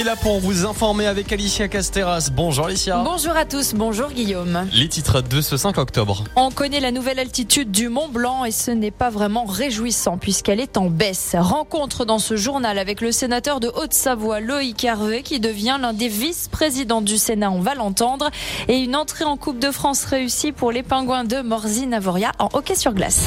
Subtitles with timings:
[0.00, 2.30] est là pour vous informer avec Alicia Casteras.
[2.32, 3.02] Bonjour Alicia.
[3.04, 4.66] Bonjour à tous, bonjour Guillaume.
[4.72, 6.24] Les titres de ce 5 octobre.
[6.36, 10.58] On connaît la nouvelle altitude du Mont Blanc et ce n'est pas vraiment réjouissant puisqu'elle
[10.58, 11.36] est en baisse.
[11.38, 16.08] Rencontre dans ce journal avec le sénateur de Haute-Savoie, Loïc Hervé, qui devient l'un des
[16.08, 18.30] vice-présidents du Sénat, on va l'entendre,
[18.68, 22.74] et une entrée en Coupe de France réussie pour les pingouins de Morzy-Navoria en hockey
[22.74, 23.26] sur glace.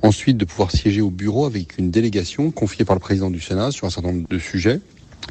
[0.00, 3.72] Ensuite, de pouvoir siéger au bureau avec une délégation confiée par le président du Sénat
[3.72, 4.80] sur un certain nombre de sujets.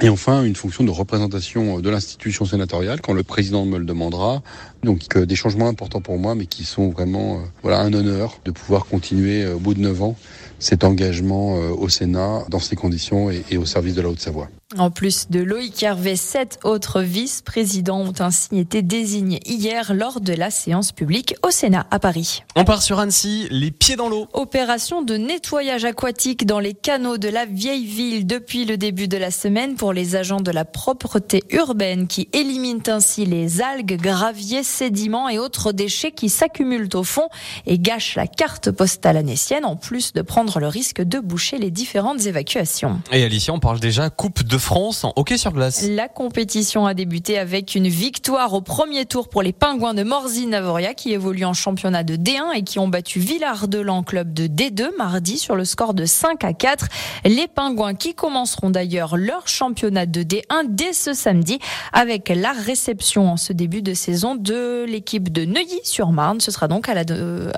[0.01, 4.43] Et enfin, une fonction de représentation de l'institution sénatoriale quand le président me le demandera.
[4.85, 8.51] Donc euh, des changements importants pour moi, mais qui sont vraiment voilà un honneur de
[8.51, 10.15] pouvoir continuer au bout de neuf ans
[10.59, 14.49] cet engagement euh, au Sénat dans ces conditions et, au service de la Haute-Savoie.
[14.77, 20.33] En plus de Loïc Hervé, sept autres vice-présidents ont ainsi été désignés hier lors de
[20.33, 22.43] la séance publique au Sénat à Paris.
[22.55, 24.27] On part sur Annecy, les pieds dans l'eau.
[24.33, 29.17] Opération de nettoyage aquatique dans les canaux de la vieille ville depuis le début de
[29.17, 34.63] la semaine pour les agents de la propreté urbaine qui éliminent ainsi les algues, graviers,
[34.75, 37.27] sédiments et autres déchets qui s'accumulent au fond
[37.65, 41.71] et gâchent la carte postale annécienne en plus de prendre le risque de boucher les
[41.71, 42.99] différentes évacuations.
[43.11, 45.85] Et Alicia, on parle déjà Coupe de France en hockey sur glace.
[45.89, 50.93] La compétition a débuté avec une victoire au premier tour pour les Pingouins de Morzy-Navoria
[50.93, 55.37] qui évoluent en championnat de D1 et qui ont battu Villard-de-Lans club de D2 mardi
[55.37, 56.87] sur le score de 5 à 4.
[57.23, 61.59] Les Pingouins qui commenceront d'ailleurs leur championnat de D1 dès ce samedi
[61.93, 66.41] avec la réception en ce début de saison de l'équipe de Neuilly-sur-Marne.
[66.41, 67.03] Ce sera donc à la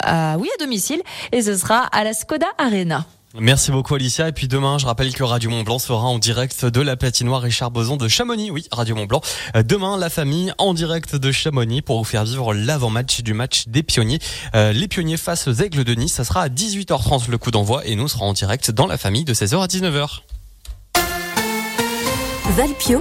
[0.02, 1.02] à, oui, à domicile
[1.32, 3.06] et ce sera à la Skoda Arena.
[3.40, 4.30] Merci beaucoup Alicia.
[4.30, 7.42] Et puis demain, je rappelle que Radio Mont Blanc sera en direct de la patinoire
[7.42, 8.50] Richard Boson de Chamonix.
[8.52, 9.22] Oui, Radio Mont Blanc.
[9.56, 13.68] Euh, demain, la famille en direct de Chamonix pour vous faire vivre l'avant-match du match
[13.68, 14.20] des pionniers.
[14.56, 16.14] Euh, les pionniers face aux aigles de Nice.
[16.14, 19.26] Ça sera à 18h30 le coup d'envoi et nous serons en direct dans la famille
[19.26, 20.22] de 16h à 19h.
[22.56, 22.96] Valpio